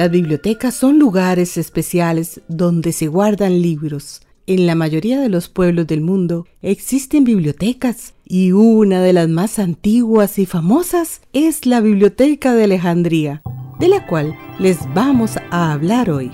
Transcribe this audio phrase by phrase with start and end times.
[0.00, 4.22] Las bibliotecas son lugares especiales donde se guardan libros.
[4.46, 9.58] En la mayoría de los pueblos del mundo existen bibliotecas y una de las más
[9.58, 13.42] antiguas y famosas es la Biblioteca de Alejandría,
[13.78, 16.30] de la cual les vamos a hablar hoy.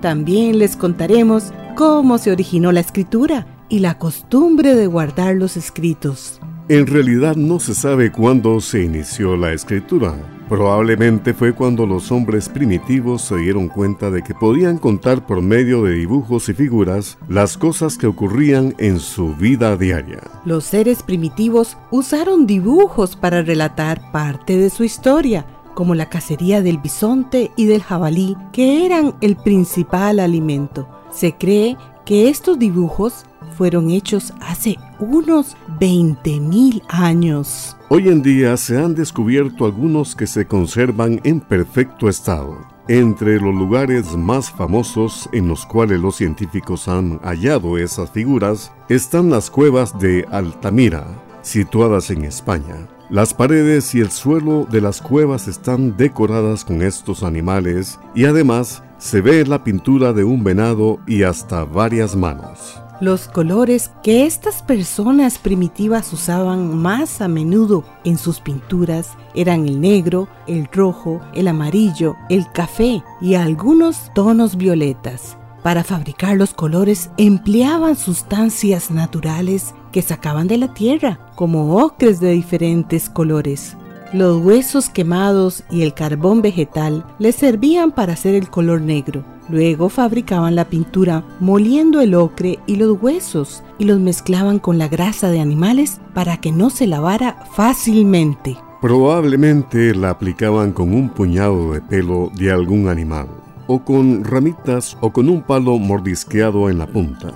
[0.00, 6.38] También les contaremos cómo se originó la escritura y la costumbre de guardar los escritos.
[6.70, 10.14] En realidad no se sabe cuándo se inició la escritura.
[10.50, 15.84] Probablemente fue cuando los hombres primitivos se dieron cuenta de que podían contar por medio
[15.84, 20.20] de dibujos y figuras las cosas que ocurrían en su vida diaria.
[20.44, 26.76] Los seres primitivos usaron dibujos para relatar parte de su historia, como la cacería del
[26.76, 30.86] bisonte y del jabalí, que eran el principal alimento.
[31.10, 31.78] Se cree
[32.08, 33.26] que estos dibujos
[33.58, 37.76] fueron hechos hace unos 20.000 años.
[37.90, 42.56] Hoy en día se han descubierto algunos que se conservan en perfecto estado.
[42.88, 49.28] Entre los lugares más famosos en los cuales los científicos han hallado esas figuras están
[49.28, 51.06] las cuevas de Altamira,
[51.42, 52.88] situadas en España.
[53.10, 58.82] Las paredes y el suelo de las cuevas están decoradas con estos animales y además
[58.98, 62.80] se ve la pintura de un venado y hasta varias manos.
[63.00, 69.80] Los colores que estas personas primitivas usaban más a menudo en sus pinturas eran el
[69.80, 75.38] negro, el rojo, el amarillo, el café y algunos tonos violetas.
[75.62, 82.32] Para fabricar los colores empleaban sustancias naturales que sacaban de la tierra, como ocres de
[82.32, 83.76] diferentes colores.
[84.12, 89.22] Los huesos quemados y el carbón vegetal les servían para hacer el color negro.
[89.50, 94.88] Luego fabricaban la pintura moliendo el ocre y los huesos y los mezclaban con la
[94.88, 98.56] grasa de animales para que no se lavara fácilmente.
[98.80, 103.28] Probablemente la aplicaban con un puñado de pelo de algún animal,
[103.66, 107.28] o con ramitas o con un palo mordisqueado en la punta.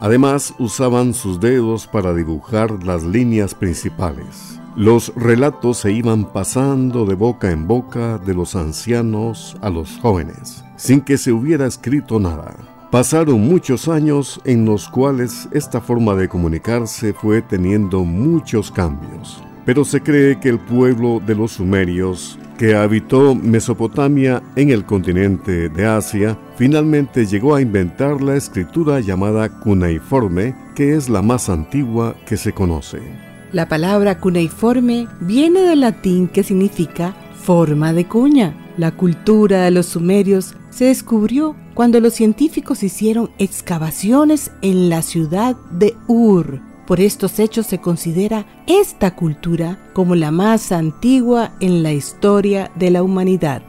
[0.00, 4.58] Además usaban sus dedos para dibujar las líneas principales.
[4.76, 10.64] Los relatos se iban pasando de boca en boca de los ancianos a los jóvenes,
[10.76, 12.56] sin que se hubiera escrito nada.
[12.90, 19.84] Pasaron muchos años en los cuales esta forma de comunicarse fue teniendo muchos cambios, pero
[19.84, 25.86] se cree que el pueblo de los sumerios, que habitó Mesopotamia en el continente de
[25.86, 32.36] Asia, finalmente llegó a inventar la escritura llamada cuneiforme, que es la más antigua que
[32.36, 33.33] se conoce.
[33.54, 38.72] La palabra cuneiforme viene del latín que significa forma de cuña.
[38.76, 45.54] La cultura de los sumerios se descubrió cuando los científicos hicieron excavaciones en la ciudad
[45.70, 46.60] de Ur.
[46.84, 52.90] Por estos hechos se considera esta cultura como la más antigua en la historia de
[52.90, 53.62] la humanidad.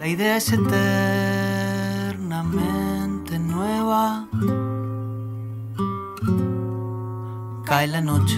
[0.00, 4.28] La idea es eternamente nueva.
[7.64, 8.36] Cae la noche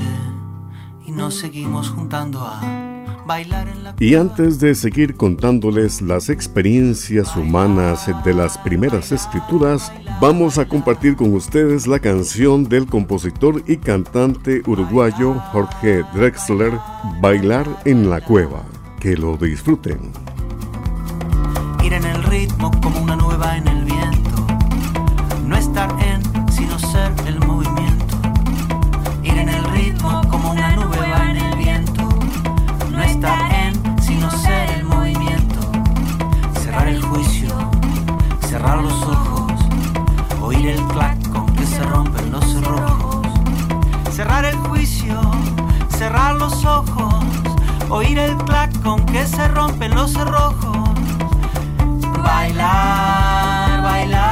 [1.16, 2.60] nos seguimos juntando a
[3.26, 3.94] bailar en la...
[3.98, 11.16] Y antes de seguir contándoles las experiencias humanas de las primeras escrituras, vamos a compartir
[11.16, 16.72] con ustedes la canción del compositor y cantante uruguayo Jorge Drexler,
[17.20, 18.62] Bailar en la Cueva.
[18.98, 20.12] Que lo disfruten.
[21.84, 23.16] Ir en el ritmo como una
[48.12, 48.70] oír el clac
[49.10, 50.90] que se rompen los cerrojos.
[52.22, 54.31] Bailar, bailar,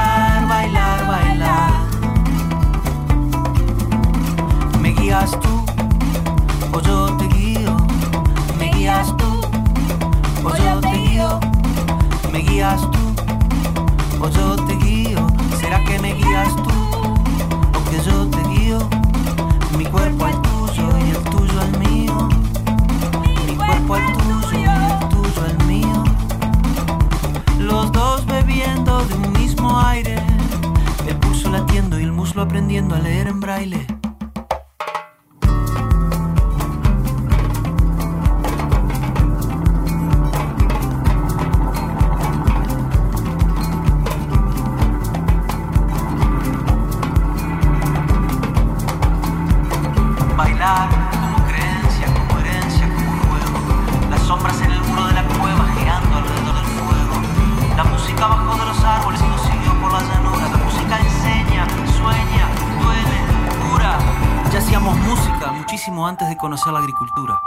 [66.07, 67.41] antes de conocer la agricultura.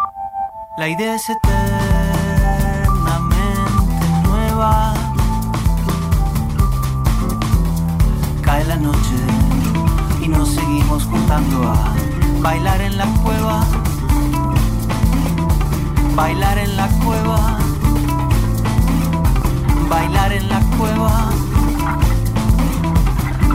[0.77, 1.69] La idea es eternamente
[4.23, 4.93] nueva.
[8.41, 9.15] Cae la noche
[10.21, 11.93] y nos seguimos juntando a
[12.41, 13.63] bailar en la cueva.
[16.15, 17.57] Bailar en la cueva.
[19.89, 21.29] Bailar en la cueva.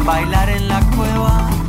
[0.05, 1.68] Bailar en la cueva.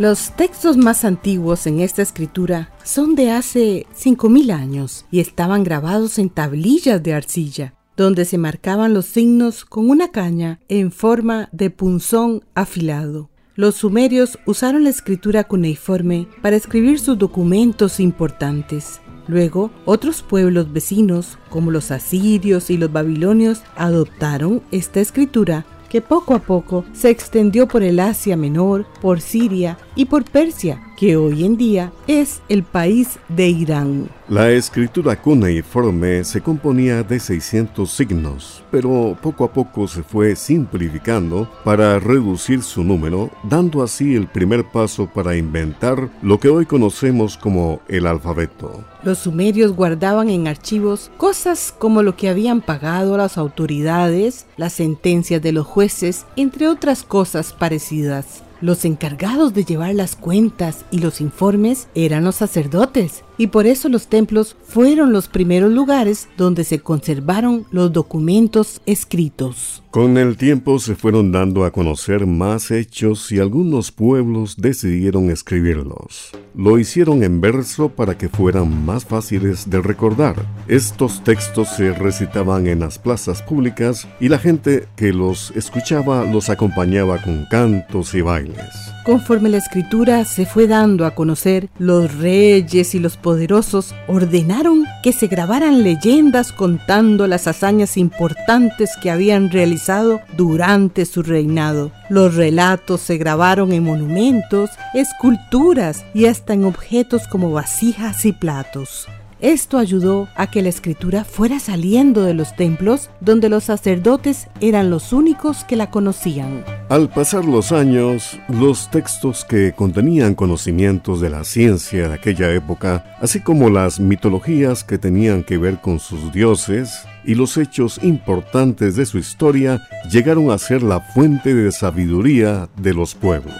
[0.00, 6.18] Los textos más antiguos en esta escritura son de hace 5.000 años y estaban grabados
[6.18, 11.68] en tablillas de arcilla, donde se marcaban los signos con una caña en forma de
[11.68, 13.28] punzón afilado.
[13.56, 19.02] Los sumerios usaron la escritura cuneiforme para escribir sus documentos importantes.
[19.28, 26.34] Luego, otros pueblos vecinos, como los asirios y los babilonios, adoptaron esta escritura que poco
[26.34, 31.46] a poco se extendió por el Asia Menor, por Siria y por Persia, que hoy
[31.46, 34.10] en día es el país de Irán.
[34.28, 41.50] La escritura cuneiforme se componía de 600 signos, pero poco a poco se fue simplificando
[41.64, 47.38] para reducir su número, dando así el primer paso para inventar lo que hoy conocemos
[47.38, 48.84] como el alfabeto.
[49.02, 55.40] Los sumerios guardaban en archivos cosas como lo que habían pagado las autoridades, las sentencias
[55.40, 58.42] de los jueces, entre otras cosas parecidas.
[58.60, 63.88] Los encargados de llevar las cuentas y los informes eran los sacerdotes, y por eso
[63.88, 69.82] los templos fueron los primeros lugares donde se conservaron los documentos escritos.
[69.90, 76.30] Con el tiempo se fueron dando a conocer más hechos y algunos pueblos decidieron escribirlos.
[76.54, 80.36] Lo hicieron en verso para que fueran más fáciles de recordar.
[80.68, 86.50] Estos textos se recitaban en las plazas públicas y la gente que los escuchaba los
[86.50, 88.70] acompañaba con cantos y bailes.
[89.04, 95.12] Conforme la escritura se fue dando a conocer, los reyes y los poderosos ordenaron que
[95.12, 101.92] se grabaran leyendas contando las hazañas importantes que habían realizado durante su reinado.
[102.10, 109.08] Los relatos se grabaron en monumentos, esculturas y hasta en objetos como vasijas y platos.
[109.40, 114.90] Esto ayudó a que la escritura fuera saliendo de los templos donde los sacerdotes eran
[114.90, 116.62] los únicos que la conocían.
[116.90, 123.16] Al pasar los años, los textos que contenían conocimientos de la ciencia de aquella época,
[123.22, 126.92] así como las mitologías que tenían que ver con sus dioses
[127.24, 129.80] y los hechos importantes de su historia,
[130.10, 133.54] llegaron a ser la fuente de sabiduría de los pueblos.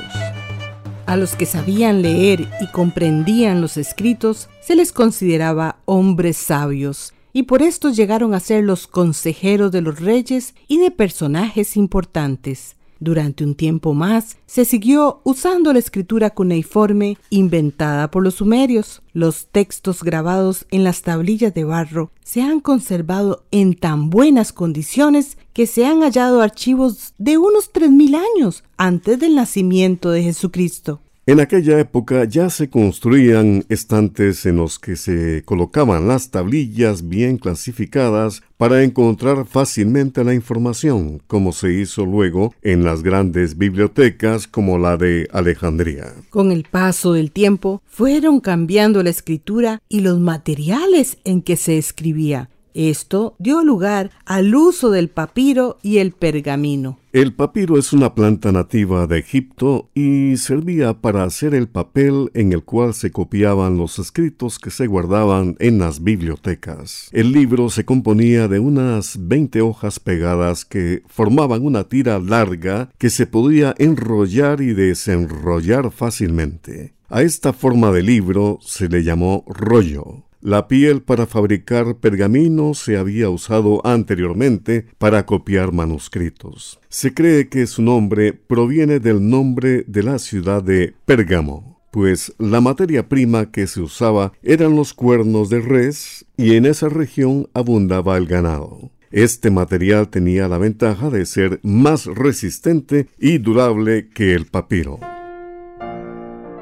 [1.11, 7.43] A los que sabían leer y comprendían los escritos se les consideraba hombres sabios, y
[7.43, 12.77] por esto llegaron a ser los consejeros de los reyes y de personajes importantes.
[13.01, 19.03] Durante un tiempo más se siguió usando la escritura cuneiforme inventada por los sumerios.
[19.15, 25.39] Los textos grabados en las tablillas de barro se han conservado en tan buenas condiciones
[25.55, 31.01] que se han hallado archivos de unos 3.000 años antes del nacimiento de Jesucristo.
[31.31, 37.37] En aquella época ya se construían estantes en los que se colocaban las tablillas bien
[37.39, 44.77] clasificadas para encontrar fácilmente la información, como se hizo luego en las grandes bibliotecas como
[44.77, 46.15] la de Alejandría.
[46.31, 51.79] Con el paso del tiempo fueron cambiando la escritura y los materiales en que se
[51.79, 52.51] escribía.
[52.75, 56.99] Esto dio lugar al uso del papiro y el pergamino.
[57.13, 62.53] El papiro es una planta nativa de Egipto y servía para hacer el papel en
[62.53, 67.09] el cual se copiaban los escritos que se guardaban en las bibliotecas.
[67.13, 73.11] El libro se componía de unas 20 hojas pegadas que formaban una tira larga que
[73.11, 76.95] se podía enrollar y desenrollar fácilmente.
[77.09, 80.30] A esta forma de libro se le llamó rollo.
[80.43, 86.81] La piel para fabricar pergaminos se había usado anteriormente para copiar manuscritos.
[86.89, 92.63] Se cree que su nombre proviene del nombre de la ciudad de Pérgamo, pues la
[92.63, 98.17] materia prima que se usaba eran los cuernos de res y en esa región abundaba
[98.17, 98.91] el ganado.
[99.11, 105.01] Este material tenía la ventaja de ser más resistente y durable que el papiro.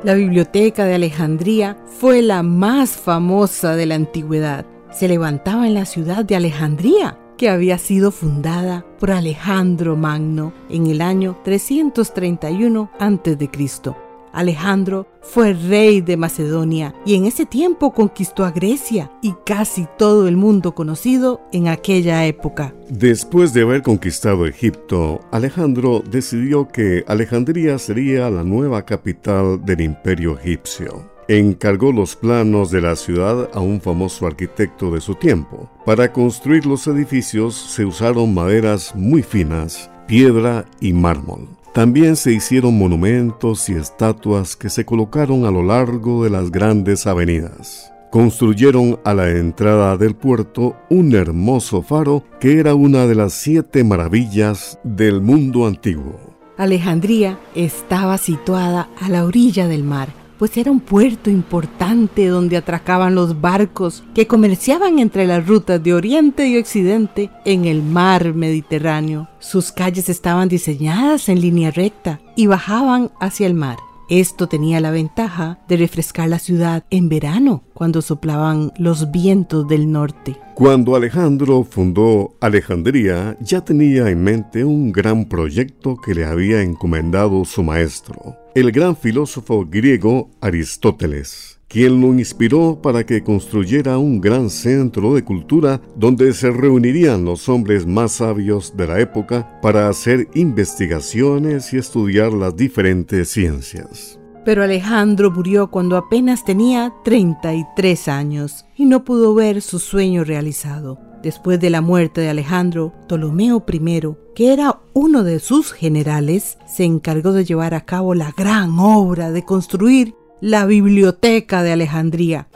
[0.05, 4.65] La biblioteca de Alejandría fue la más famosa de la antigüedad.
[4.93, 10.87] Se levantaba en la ciudad de Alejandría, que había sido fundada por Alejandro Magno en
[10.87, 14.08] el año 331 a.C.
[14.33, 20.29] Alejandro fue rey de Macedonia y en ese tiempo conquistó a Grecia y casi todo
[20.29, 22.75] el mundo conocido en aquella época.
[22.89, 30.39] Después de haber conquistado Egipto, Alejandro decidió que Alejandría sería la nueva capital del imperio
[30.39, 31.11] egipcio.
[31.29, 35.71] Encargó los planos de la ciudad a un famoso arquitecto de su tiempo.
[35.85, 41.58] Para construir los edificios se usaron maderas muy finas, piedra y mármol.
[41.73, 47.07] También se hicieron monumentos y estatuas que se colocaron a lo largo de las grandes
[47.07, 47.93] avenidas.
[48.11, 53.85] Construyeron a la entrada del puerto un hermoso faro que era una de las siete
[53.85, 56.19] maravillas del mundo antiguo.
[56.57, 63.15] Alejandría estaba situada a la orilla del mar pues era un puerto importante donde atracaban
[63.15, 69.29] los barcos que comerciaban entre las rutas de Oriente y Occidente en el mar Mediterráneo.
[69.41, 73.79] Sus calles estaban diseñadas en línea recta y bajaban hacia el mar.
[74.09, 79.93] Esto tenía la ventaja de refrescar la ciudad en verano, cuando soplaban los vientos del
[79.93, 80.37] norte.
[80.55, 87.45] Cuando Alejandro fundó Alejandría, ya tenía en mente un gran proyecto que le había encomendado
[87.45, 94.49] su maestro, el gran filósofo griego Aristóteles quien lo inspiró para que construyera un gran
[94.51, 100.29] centro de cultura donde se reunirían los hombres más sabios de la época para hacer
[100.35, 104.19] investigaciones y estudiar las diferentes ciencias.
[104.45, 110.99] Pero Alejandro murió cuando apenas tenía 33 años y no pudo ver su sueño realizado.
[111.23, 114.01] Después de la muerte de Alejandro, Ptolomeo I,
[114.35, 119.33] que era uno de sus generales, se encargó de llevar a cabo la gran obra
[119.33, 122.49] de construir la biblioteca de Alejandría.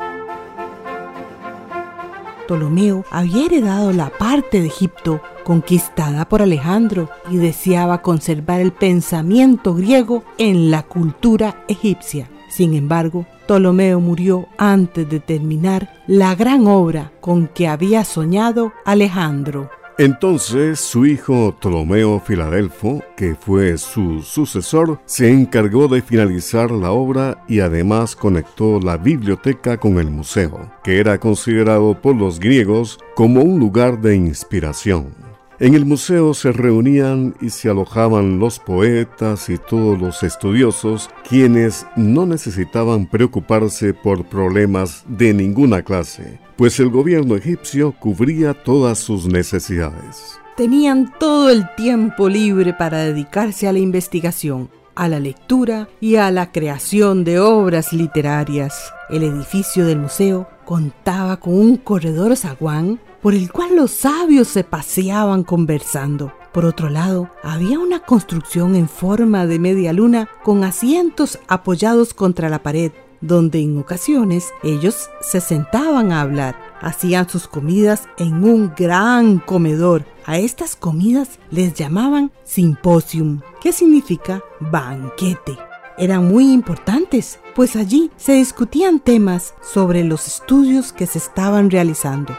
[2.46, 9.74] Ptolomeo había heredado la parte de Egipto conquistada por Alejandro y deseaba conservar el pensamiento
[9.74, 12.28] griego en la cultura egipcia.
[12.48, 19.70] Sin embargo, Ptolomeo murió antes de terminar la gran obra con que había soñado Alejandro.
[19.98, 27.44] Entonces su hijo Ptolomeo Filadelfo, que fue su sucesor, se encargó de finalizar la obra
[27.46, 33.42] y además conectó la biblioteca con el museo, que era considerado por los griegos como
[33.42, 35.31] un lugar de inspiración.
[35.62, 41.86] En el museo se reunían y se alojaban los poetas y todos los estudiosos, quienes
[41.94, 49.26] no necesitaban preocuparse por problemas de ninguna clase, pues el gobierno egipcio cubría todas sus
[49.26, 50.36] necesidades.
[50.56, 56.32] Tenían todo el tiempo libre para dedicarse a la investigación, a la lectura y a
[56.32, 58.92] la creación de obras literarias.
[59.10, 64.64] El edificio del museo contaba con un corredor zaguán por el cual los sabios se
[64.64, 66.32] paseaban conversando.
[66.52, 72.50] Por otro lado, había una construcción en forma de media luna con asientos apoyados contra
[72.50, 76.56] la pared, donde en ocasiones ellos se sentaban a hablar.
[76.80, 80.04] Hacían sus comidas en un gran comedor.
[80.26, 85.56] A estas comidas les llamaban simposium, que significa banquete
[85.98, 92.34] eran muy importantes, pues allí se discutían temas sobre los estudios que se estaban realizando.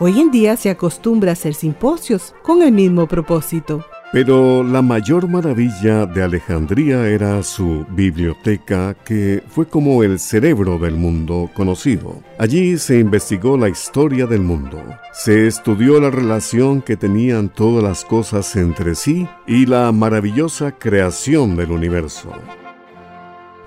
[0.00, 3.84] Hoy en día se acostumbra a hacer simposios con el mismo propósito.
[4.12, 10.94] Pero la mayor maravilla de Alejandría era su biblioteca, que fue como el cerebro del
[10.94, 12.22] mundo conocido.
[12.38, 14.80] Allí se investigó la historia del mundo,
[15.12, 21.56] se estudió la relación que tenían todas las cosas entre sí y la maravillosa creación
[21.56, 22.30] del universo.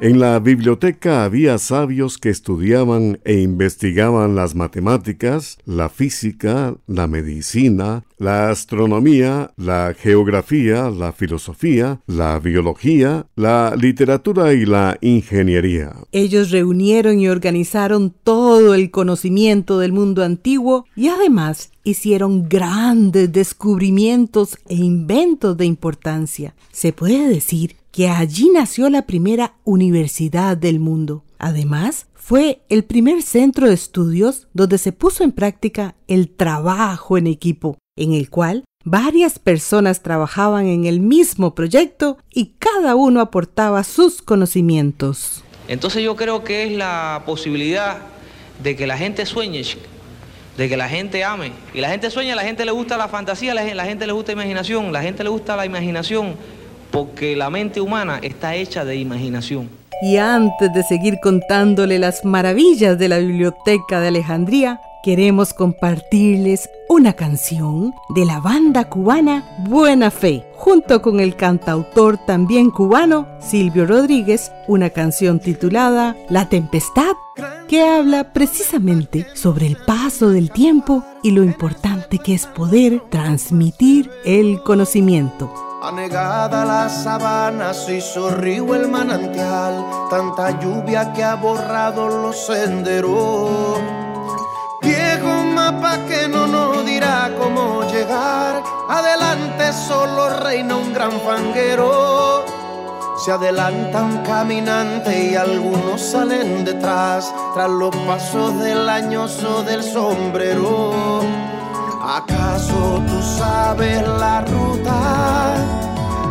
[0.02, 8.04] En la biblioteca había sabios que estudiaban e investigaban las matemáticas, la física, la medicina,
[8.18, 15.94] la astronomía, la geografía, la filosofía, la biología, la literatura y la ingeniería.
[16.12, 24.58] Ellos reunieron y organizaron todo el conocimiento del mundo antiguo y además hicieron grandes descubrimientos
[24.68, 26.56] e inventos de importancia.
[26.72, 31.24] Se puede decir que allí nació la primera universidad del mundo.
[31.38, 37.28] Además, fue el primer centro de estudios donde se puso en práctica el trabajo en
[37.28, 43.84] equipo, en el cual varias personas trabajaban en el mismo proyecto y cada uno aportaba
[43.84, 45.44] sus conocimientos.
[45.68, 48.00] Entonces yo creo que es la posibilidad
[48.64, 49.64] de que la gente sueñe,
[50.58, 51.52] de que la gente ame.
[51.74, 54.32] Y la gente sueña, la gente le gusta la fantasía, a la gente le gusta
[54.34, 56.36] la imaginación, la gente le gusta la imaginación
[56.92, 59.70] porque la mente humana está hecha de imaginación.
[60.02, 67.14] Y antes de seguir contándole las maravillas de la biblioteca de Alejandría, queremos compartirles una
[67.14, 74.52] canción de la banda cubana Buena Fe, junto con el cantautor también cubano Silvio Rodríguez,
[74.68, 77.14] una canción titulada La Tempestad,
[77.68, 84.10] que habla precisamente sobre el paso del tiempo y lo importante que es poder transmitir
[84.26, 85.71] el conocimiento.
[85.84, 93.80] Anegada la sabana, se hizo río el manantial, tanta lluvia que ha borrado los senderos.
[94.80, 102.46] Viejo mapa que no nos dirá cómo llegar, adelante solo reina un gran fanguero.
[103.18, 111.22] Se adelanta un caminante y algunos salen detrás, tras los pasos del añoso del sombrero.
[112.04, 115.54] ¿Acaso tú sabes la ruta?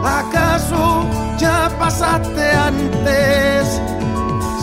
[0.05, 1.05] ¿Acaso
[1.39, 3.81] ya pasaste antes?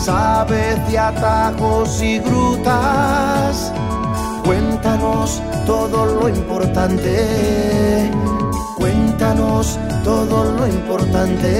[0.04, 3.72] ¿Sabes de atajos y grutas?
[4.44, 8.10] Cuéntanos todo lo importante.
[8.76, 11.50] Cuéntanos todo lo importante.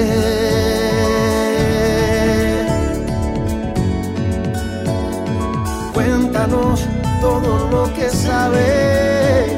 [5.93, 6.87] Cuéntanos
[7.21, 9.57] todo lo que sabes.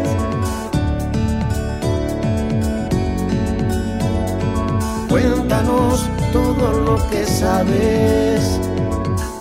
[5.09, 8.59] Cuéntanos todo lo que sabes.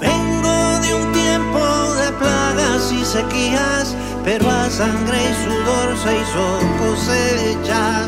[0.01, 1.61] Vengo de un tiempo
[2.01, 6.45] de plagas y sequías, pero a sangre y sudor se hizo
[6.81, 8.07] cosecha.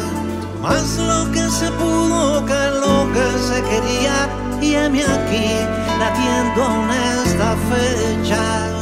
[0.61, 4.29] Más lo que se pudo que lo que se quería,
[4.61, 5.49] y heme aquí
[5.99, 6.91] latiendo en
[7.25, 8.82] esta fecha.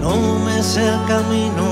[0.00, 1.66] No me sé el camino,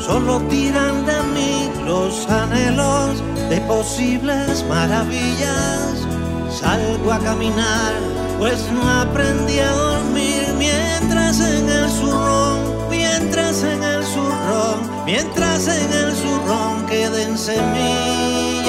[0.00, 6.06] solo tiran de mí los anhelos de posibles maravillas.
[6.50, 7.92] Salgo a caminar,
[8.38, 15.92] pues no aprendí a dormir mientras en el zurrón, mientras en el zurrón, mientras en
[15.92, 18.61] el zurrón queden semillas.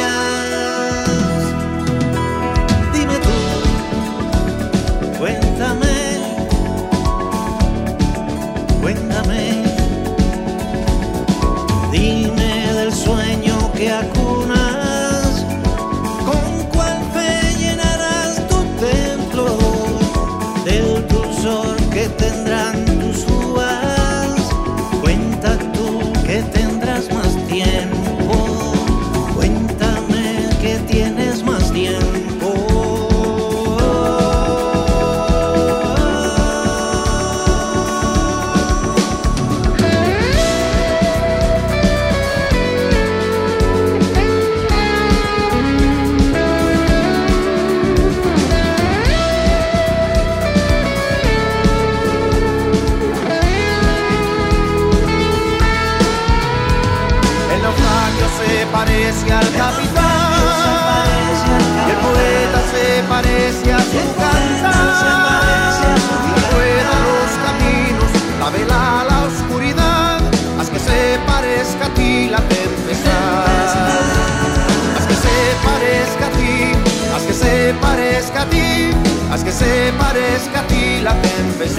[81.63, 81.69] El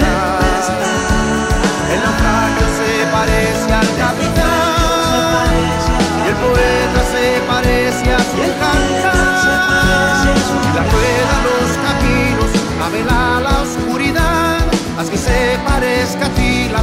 [2.01, 5.53] naufragio se parece al capitán.
[6.23, 9.13] Y el poeta se parece a su cantar.
[10.73, 14.59] La rueda los caminos, la vela la oscuridad.
[14.97, 16.81] Haz que se parezca a ti la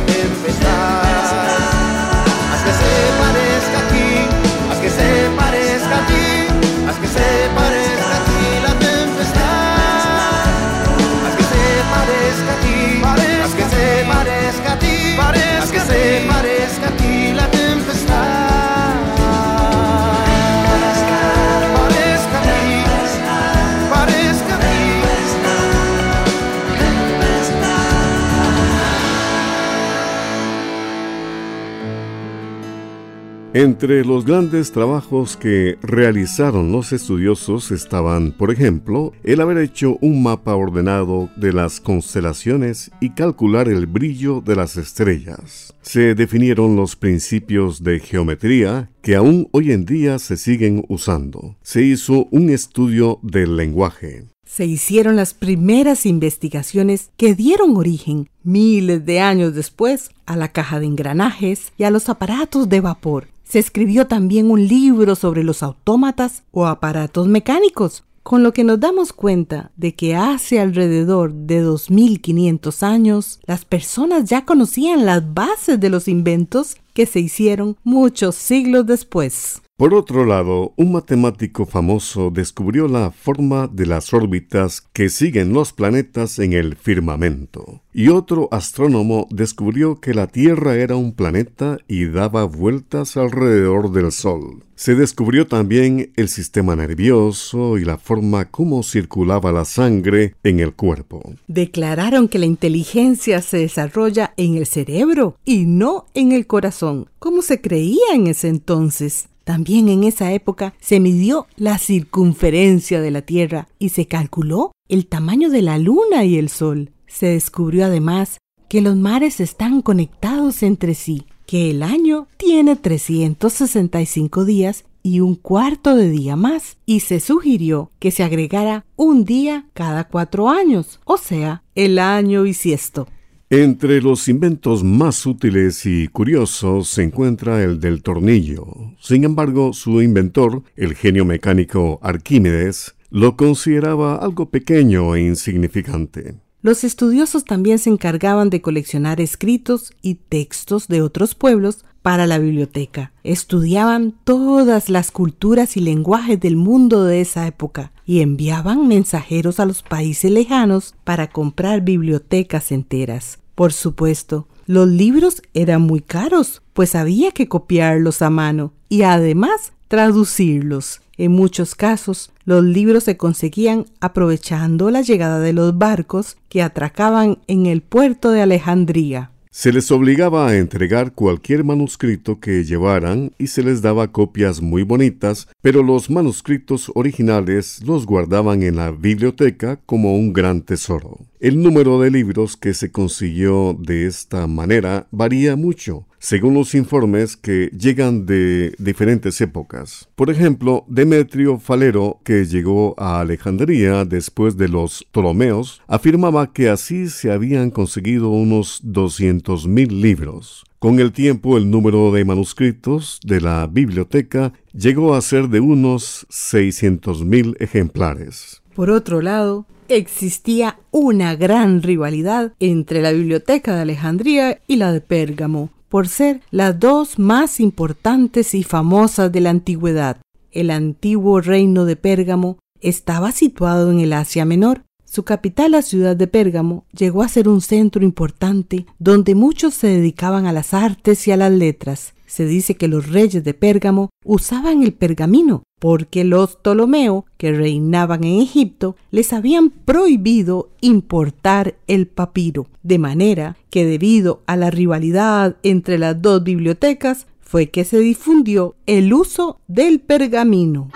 [33.55, 40.23] Entre los grandes trabajos que realizaron los estudiosos estaban, por ejemplo, el haber hecho un
[40.23, 45.75] mapa ordenado de las constelaciones y calcular el brillo de las estrellas.
[45.83, 51.57] Se definieron los principios de geometría que aún hoy en día se siguen usando.
[51.61, 59.07] Se hizo un estudio del lenguaje se hicieron las primeras investigaciones que dieron origen, miles
[59.07, 63.32] de años después, a la caja de engranajes y a los aparatos de vapor.
[63.53, 68.81] Se escribió también un libro sobre los autómatas o aparatos mecánicos, con lo que nos
[68.81, 75.79] damos cuenta de que hace alrededor de 2500 años las personas ya conocían las bases
[75.79, 79.61] de los inventos que se hicieron muchos siglos después.
[79.83, 85.73] Por otro lado, un matemático famoso descubrió la forma de las órbitas que siguen los
[85.73, 92.05] planetas en el firmamento, y otro astrónomo descubrió que la Tierra era un planeta y
[92.05, 94.63] daba vueltas alrededor del Sol.
[94.77, 100.75] Se descubrió también el sistema nervioso y la forma como circulaba la sangre en el
[100.75, 101.35] cuerpo.
[101.49, 107.43] Declararon que la inteligencia se desarrolla en el cerebro y no en el corazón, como
[107.43, 109.29] se creía en ese entonces.
[109.45, 115.07] También en esa época se midió la circunferencia de la Tierra y se calculó el
[115.07, 116.93] tamaño de la Luna y el Sol.
[117.07, 124.45] Se descubrió además que los mares están conectados entre sí, que el año tiene 365
[124.45, 129.67] días y un cuarto de día más, y se sugirió que se agregara un día
[129.75, 133.09] cada cuatro años, o sea, el año bisiesto.
[133.55, 138.67] Entre los inventos más útiles y curiosos se encuentra el del tornillo.
[138.99, 146.37] Sin embargo, su inventor, el genio mecánico Arquímedes, lo consideraba algo pequeño e insignificante.
[146.63, 152.39] Los estudiosos también se encargaban de coleccionar escritos y textos de otros pueblos para la
[152.39, 153.13] biblioteca.
[153.23, 159.67] Estudiaban todas las culturas y lenguajes del mundo de esa época y enviaban mensajeros a
[159.67, 163.42] los países lejanos para comprar bibliotecas enteras.
[163.55, 169.73] Por supuesto, los libros eran muy caros, pues había que copiarlos a mano y además
[169.89, 171.01] traducirlos.
[171.19, 177.39] En muchos casos, los libros se conseguían aprovechando la llegada de los barcos que atracaban
[177.47, 179.31] en el puerto de Alejandría.
[179.51, 184.83] Se les obligaba a entregar cualquier manuscrito que llevaran y se les daba copias muy
[184.83, 191.19] bonitas, pero los manuscritos originales los guardaban en la biblioteca como un gran tesoro.
[191.43, 197.37] El número de libros que se consiguió de esta manera varía mucho, según los informes
[197.37, 200.09] que llegan de diferentes épocas.
[200.15, 207.09] Por ejemplo, Demetrio Falero, que llegó a Alejandría después de los Ptolomeos, afirmaba que así
[207.09, 210.65] se habían conseguido unos 200.000 libros.
[210.79, 216.25] Con el tiempo, el número de manuscritos de la biblioteca llegó a ser de unos
[216.31, 218.63] 600.000 ejemplares.
[218.77, 225.01] Por otro lado, existía una gran rivalidad entre la Biblioteca de Alejandría y la de
[225.01, 230.19] Pérgamo, por ser las dos más importantes y famosas de la antigüedad.
[230.51, 234.83] El antiguo reino de Pérgamo estaba situado en el Asia Menor.
[235.05, 239.89] Su capital, la ciudad de Pérgamo, llegó a ser un centro importante donde muchos se
[239.89, 242.15] dedicaban a las artes y a las letras.
[242.33, 248.25] Se dice que los reyes de Pérgamo usaban el pergamino porque los Ptolomeo, que reinaban
[248.25, 255.57] en Egipto, les habían prohibido importar el papiro, de manera que debido a la rivalidad
[255.63, 260.89] entre las dos bibliotecas fue que se difundió el uso del pergamino.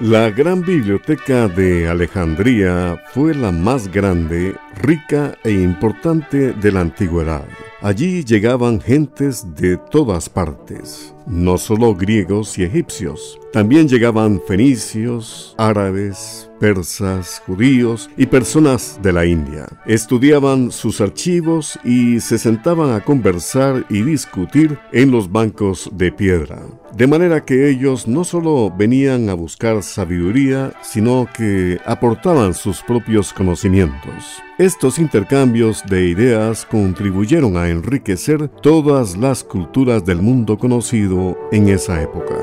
[0.00, 7.44] La gran biblioteca de Alejandría fue la más grande, rica e importante de la antigüedad.
[7.80, 16.48] Allí llegaban gentes de todas partes, no solo griegos y egipcios, también llegaban fenicios, árabes,
[16.60, 19.66] persas, judíos y personas de la India.
[19.84, 26.62] Estudiaban sus archivos y se sentaban a conversar y discutir en los bancos de piedra.
[26.96, 33.32] De manera que ellos no solo venían a buscar sabiduría, sino que aportaban sus propios
[33.32, 34.40] conocimientos.
[34.62, 42.00] Estos intercambios de ideas contribuyeron a enriquecer todas las culturas del mundo conocido en esa
[42.00, 42.36] época.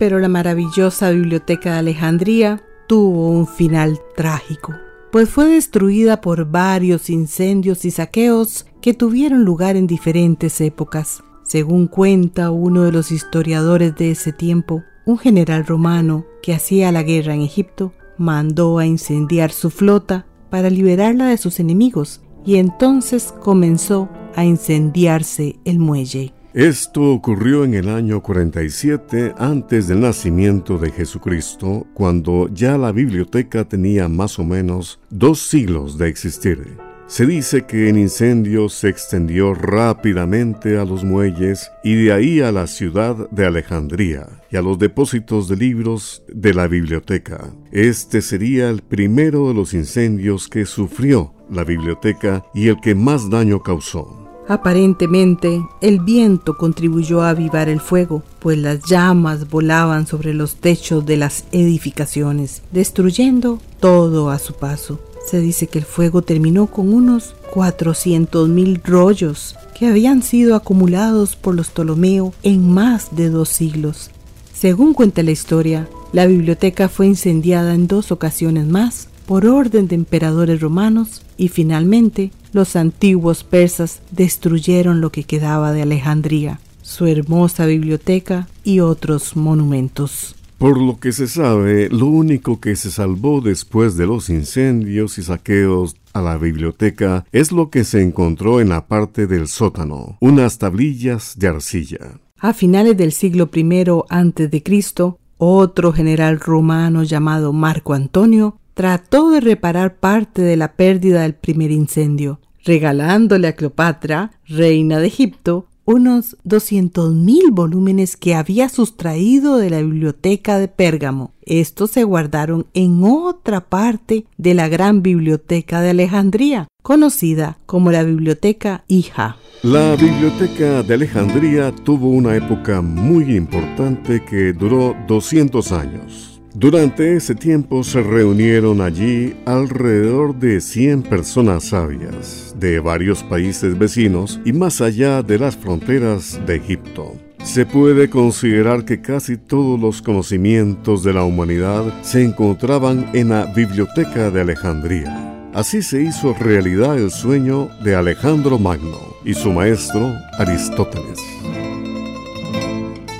[0.00, 4.74] Pero la maravillosa biblioteca de Alejandría tuvo un final trágico,
[5.12, 11.22] pues fue destruida por varios incendios y saqueos que tuvieron lugar en diferentes épocas.
[11.44, 17.02] Según cuenta uno de los historiadores de ese tiempo, un general romano que hacía la
[17.02, 23.32] guerra en Egipto mandó a incendiar su flota para liberarla de sus enemigos y entonces
[23.40, 26.32] comenzó a incendiarse el muelle.
[26.54, 33.64] Esto ocurrió en el año 47 antes del nacimiento de Jesucristo, cuando ya la biblioteca
[33.64, 36.76] tenía más o menos dos siglos de existir.
[37.12, 42.50] Se dice que el incendio se extendió rápidamente a los muelles y de ahí a
[42.52, 47.52] la ciudad de Alejandría y a los depósitos de libros de la biblioteca.
[47.70, 53.28] Este sería el primero de los incendios que sufrió la biblioteca y el que más
[53.28, 54.30] daño causó.
[54.48, 61.04] Aparentemente, el viento contribuyó a avivar el fuego, pues las llamas volaban sobre los techos
[61.04, 65.11] de las edificaciones, destruyendo todo a su paso.
[65.26, 71.54] Se dice que el fuego terminó con unos 400.000 rollos que habían sido acumulados por
[71.54, 74.10] los Ptolomeo en más de dos siglos.
[74.52, 79.94] Según cuenta la historia, la biblioteca fue incendiada en dos ocasiones más por orden de
[79.94, 87.66] emperadores romanos y finalmente los antiguos persas destruyeron lo que quedaba de Alejandría, su hermosa
[87.66, 90.36] biblioteca y otros monumentos.
[90.62, 95.24] Por lo que se sabe, lo único que se salvó después de los incendios y
[95.24, 100.58] saqueos a la biblioteca es lo que se encontró en la parte del sótano, unas
[100.58, 102.20] tablillas de arcilla.
[102.38, 109.96] A finales del siglo I a.C., otro general romano llamado Marco Antonio trató de reparar
[109.96, 117.50] parte de la pérdida del primer incendio, regalándole a Cleopatra, reina de Egipto, unos 200.000
[117.50, 121.32] volúmenes que había sustraído de la biblioteca de Pérgamo.
[121.44, 128.02] Estos se guardaron en otra parte de la gran biblioteca de Alejandría, conocida como la
[128.04, 129.36] Biblioteca Hija.
[129.62, 136.31] La Biblioteca de Alejandría tuvo una época muy importante que duró 200 años.
[136.54, 144.38] Durante ese tiempo se reunieron allí alrededor de 100 personas sabias de varios países vecinos
[144.44, 147.14] y más allá de las fronteras de Egipto.
[147.42, 153.46] Se puede considerar que casi todos los conocimientos de la humanidad se encontraban en la
[153.46, 155.50] Biblioteca de Alejandría.
[155.54, 161.18] Así se hizo realidad el sueño de Alejandro Magno y su maestro Aristóteles.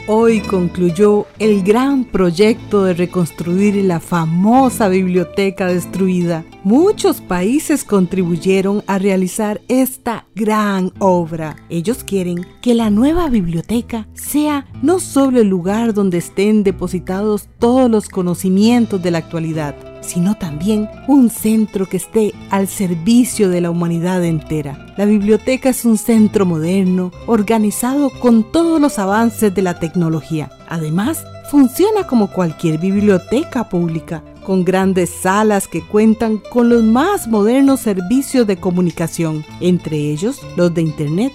[0.09, 6.45] Hoy concluyó el gran proyecto de reconstruir la famosa biblioteca destruida.
[6.65, 11.57] Muchos países contribuyeron a realizar esta gran obra.
[11.69, 17.89] Ellos quieren que la nueva biblioteca sea no solo el lugar donde estén depositados todos
[17.89, 23.71] los conocimientos de la actualidad, sino también un centro que esté al servicio de la
[23.71, 24.87] humanidad entera.
[24.97, 30.51] La biblioteca es un centro moderno, organizado con todos los avances de la tecnología.
[30.69, 37.81] Además, funciona como cualquier biblioteca pública, con grandes salas que cuentan con los más modernos
[37.81, 41.33] servicios de comunicación, entre ellos los de Internet.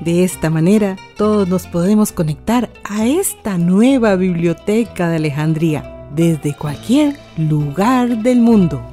[0.00, 7.16] De esta manera, todos nos podemos conectar a esta nueva biblioteca de Alejandría desde cualquier
[7.36, 8.89] lugar del mundo.